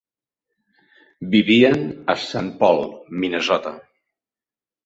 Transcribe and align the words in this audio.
Vivien 1.35 1.83
a 2.13 2.17
Saint 2.23 2.51
Paul, 2.63 2.83
Minnesota. 3.25 3.75